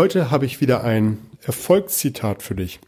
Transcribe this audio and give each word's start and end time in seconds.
Heute 0.00 0.30
habe 0.30 0.46
ich 0.46 0.62
wieder 0.62 0.82
ein 0.82 1.18
Erfolgszitat 1.42 2.42
für 2.42 2.54
dich. 2.54 2.80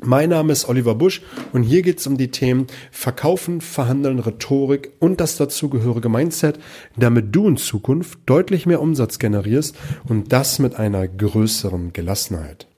Mein 0.00 0.28
Name 0.28 0.52
ist 0.52 0.68
Oliver 0.68 0.94
Busch 0.94 1.22
und 1.52 1.64
hier 1.64 1.82
geht 1.82 1.98
es 1.98 2.06
um 2.06 2.16
die 2.16 2.30
Themen 2.30 2.68
Verkaufen, 2.92 3.60
Verhandeln, 3.60 4.20
Rhetorik 4.20 4.92
und 5.00 5.20
das 5.20 5.36
dazugehörige 5.36 6.08
Mindset, 6.08 6.60
damit 6.96 7.34
du 7.34 7.48
in 7.48 7.56
Zukunft 7.56 8.20
deutlich 8.26 8.64
mehr 8.64 8.80
Umsatz 8.80 9.18
generierst 9.18 9.74
und 10.08 10.32
das 10.32 10.60
mit 10.60 10.76
einer 10.76 11.08
größeren 11.08 11.92
Gelassenheit. 11.92 12.68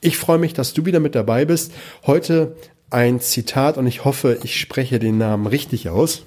Ich 0.00 0.16
freue 0.16 0.38
mich, 0.38 0.54
dass 0.54 0.72
du 0.72 0.86
wieder 0.86 1.00
mit 1.00 1.16
dabei 1.16 1.44
bist. 1.44 1.72
Heute 2.06 2.54
ein 2.88 3.18
Zitat 3.18 3.78
und 3.78 3.88
ich 3.88 4.04
hoffe, 4.04 4.38
ich 4.44 4.60
spreche 4.60 5.00
den 5.00 5.18
Namen 5.18 5.48
richtig 5.48 5.88
aus. 5.88 6.24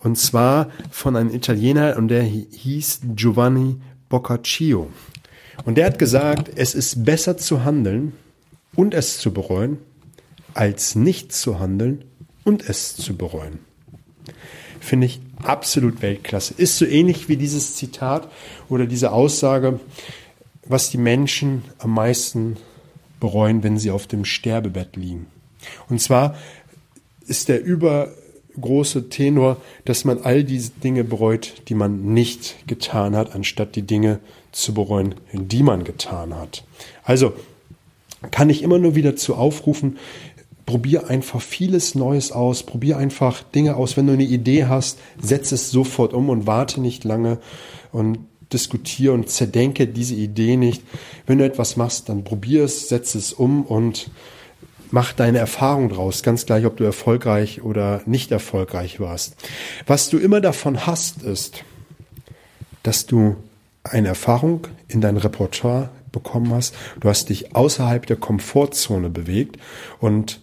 Und 0.00 0.18
zwar 0.18 0.70
von 0.90 1.14
einem 1.14 1.32
Italiener 1.32 1.96
und 1.96 2.08
der 2.08 2.24
hieß 2.24 3.02
Giovanni 3.14 3.76
Boccaccio. 4.08 4.88
Und 5.64 5.76
der 5.76 5.86
hat 5.86 5.98
gesagt, 5.98 6.50
es 6.56 6.74
ist 6.74 7.04
besser 7.04 7.36
zu 7.36 7.64
handeln 7.64 8.12
und 8.74 8.94
es 8.94 9.18
zu 9.18 9.32
bereuen, 9.32 9.78
als 10.54 10.94
nicht 10.94 11.32
zu 11.32 11.60
handeln 11.60 12.04
und 12.44 12.68
es 12.68 12.96
zu 12.96 13.16
bereuen. 13.16 13.60
Finde 14.80 15.06
ich 15.06 15.20
absolut 15.42 16.02
Weltklasse. 16.02 16.54
Ist 16.56 16.76
so 16.76 16.84
ähnlich 16.84 17.28
wie 17.28 17.36
dieses 17.36 17.76
Zitat 17.76 18.28
oder 18.68 18.86
diese 18.86 19.12
Aussage, 19.12 19.78
was 20.66 20.90
die 20.90 20.98
Menschen 20.98 21.62
am 21.78 21.94
meisten 21.94 22.56
bereuen, 23.20 23.62
wenn 23.62 23.78
sie 23.78 23.90
auf 23.90 24.06
dem 24.06 24.24
Sterbebett 24.24 24.96
liegen. 24.96 25.26
Und 25.88 26.00
zwar 26.00 26.36
ist 27.26 27.48
der 27.48 27.62
übergroße 27.62 29.08
Tenor, 29.08 29.58
dass 29.84 30.04
man 30.04 30.22
all 30.22 30.42
diese 30.42 30.72
Dinge 30.72 31.04
bereut, 31.04 31.54
die 31.68 31.74
man 31.74 32.12
nicht 32.12 32.66
getan 32.66 33.14
hat, 33.14 33.34
anstatt 33.34 33.76
die 33.76 33.82
Dinge 33.82 34.18
zu 34.52 34.74
bereuen, 34.74 35.14
die 35.32 35.62
man 35.62 35.84
getan 35.84 36.34
hat. 36.34 36.64
Also 37.04 37.32
kann 38.30 38.50
ich 38.50 38.62
immer 38.62 38.78
nur 38.78 38.94
wieder 38.94 39.16
zu 39.16 39.34
aufrufen, 39.34 39.98
probier 40.66 41.08
einfach 41.08 41.40
vieles 41.40 41.94
Neues 41.94 42.30
aus, 42.30 42.62
probier 42.62 42.96
einfach 42.96 43.42
Dinge 43.42 43.76
aus. 43.76 43.96
Wenn 43.96 44.06
du 44.06 44.12
eine 44.12 44.22
Idee 44.22 44.66
hast, 44.66 44.98
setz 45.20 45.52
es 45.52 45.70
sofort 45.70 46.12
um 46.12 46.28
und 46.28 46.46
warte 46.46 46.80
nicht 46.80 47.04
lange 47.04 47.38
und 47.90 48.18
diskutiere 48.52 49.12
und 49.12 49.28
zerdenke 49.28 49.86
diese 49.86 50.14
Idee 50.14 50.56
nicht. 50.56 50.82
Wenn 51.26 51.38
du 51.38 51.44
etwas 51.44 51.76
machst, 51.76 52.08
dann 52.08 52.22
probier 52.22 52.64
es, 52.64 52.88
setz 52.88 53.14
es 53.14 53.32
um 53.32 53.64
und 53.64 54.10
mach 54.90 55.12
deine 55.12 55.38
Erfahrung 55.38 55.88
draus, 55.88 56.22
ganz 56.22 56.46
gleich, 56.46 56.66
ob 56.66 56.76
du 56.76 56.84
erfolgreich 56.84 57.62
oder 57.62 58.02
nicht 58.06 58.30
erfolgreich 58.30 59.00
warst. 59.00 59.34
Was 59.86 60.10
du 60.10 60.18
immer 60.18 60.40
davon 60.40 60.86
hast, 60.86 61.22
ist, 61.22 61.64
dass 62.82 63.06
du 63.06 63.36
eine 63.92 64.08
Erfahrung 64.08 64.66
in 64.88 65.00
dein 65.00 65.16
Repertoire 65.16 65.90
bekommen 66.10 66.52
hast. 66.52 66.74
Du 67.00 67.08
hast 67.08 67.28
dich 67.28 67.54
außerhalb 67.54 68.06
der 68.06 68.16
Komfortzone 68.16 69.10
bewegt 69.10 69.58
und 70.00 70.40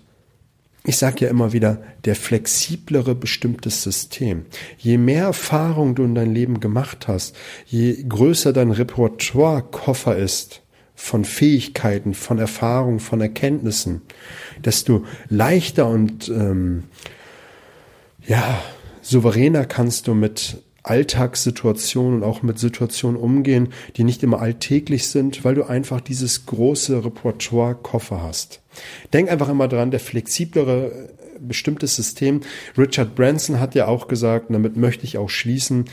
ich 0.86 0.98
sage 0.98 1.26
ja 1.26 1.30
immer 1.30 1.52
wieder, 1.52 1.82
der 2.06 2.16
flexiblere 2.16 3.14
bestimmtes 3.14 3.84
System. 3.84 4.46
Je 4.78 4.98
mehr 4.98 5.26
Erfahrung 5.26 5.94
du 5.94 6.04
in 6.04 6.16
dein 6.16 6.34
Leben 6.34 6.62
gemacht 6.62 7.08
hast, 7.08 7.36
je 7.66 8.04
größer 8.08 8.54
dein 8.54 8.72
Repertoire-Koffer 8.72 10.16
ist 10.16 10.62
von 10.96 11.26
Fähigkeiten, 11.26 12.14
von 12.14 12.40
Erfahrung, 12.40 13.00
von 13.00 13.22
Erkenntnissen, 13.22 14.02
desto 14.64 15.06
leichter 15.28 15.88
und 15.88 16.30
ähm, 16.30 16.86
ja 18.26 18.62
souveräner 19.02 19.66
kannst 19.66 20.08
du 20.08 20.14
mit 20.14 20.62
Alltagssituationen 20.84 22.16
und 22.16 22.24
auch 22.24 22.42
mit 22.42 22.60
Situationen 22.60 23.20
umgehen, 23.20 23.70
die 23.98 24.04
nicht 24.04 24.24
immer 24.24 24.40
alltäglich 24.40 25.08
sind, 25.08 25.44
weil 25.44 25.56
du 25.56 25.64
einfach 25.64 26.02
dieses 26.02 26.46
große 26.46 27.04
Repertoire-Koffer 27.04 28.24
hast. 28.24 28.62
Denk 29.14 29.30
einfach 29.30 29.50
immer 29.50 29.68
dran, 29.68 29.92
der 29.92 30.00
flexiblere 30.00 30.92
äh, 30.92 31.10
bestimmtes 31.40 31.96
System. 31.96 32.42
Richard 32.78 33.16
Branson 33.16 33.60
hat 33.60 33.76
ja 33.76 33.88
auch 33.88 34.08
gesagt, 34.08 34.50
und 34.50 34.54
damit 34.54 34.78
möchte 34.78 35.06
ich 35.06 35.18
auch 35.18 35.30
schließen, 35.30 35.86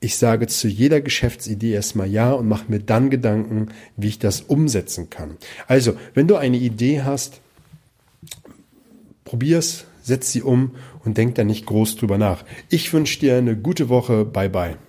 ich 0.00 0.16
sage 0.16 0.46
zu 0.46 0.68
jeder 0.68 1.00
Geschäftsidee 1.00 1.72
erstmal 1.72 2.08
ja 2.08 2.32
und 2.32 2.46
mache 2.46 2.66
mir 2.68 2.78
dann 2.78 3.10
Gedanken, 3.10 3.68
wie 3.96 4.08
ich 4.08 4.18
das 4.18 4.42
umsetzen 4.42 5.10
kann. 5.10 5.36
Also, 5.66 5.94
wenn 6.14 6.28
du 6.28 6.36
eine 6.36 6.56
Idee 6.56 7.02
hast, 7.02 7.40
probier's, 9.24 9.86
setz 10.08 10.32
sie 10.32 10.42
um 10.42 10.72
und 11.04 11.16
denk 11.16 11.36
da 11.36 11.44
nicht 11.44 11.66
groß 11.66 11.96
drüber 11.96 12.18
nach. 12.18 12.44
Ich 12.68 12.92
wünsche 12.92 13.20
dir 13.20 13.36
eine 13.36 13.56
gute 13.56 13.88
Woche. 13.88 14.24
Bye 14.24 14.50
bye. 14.50 14.87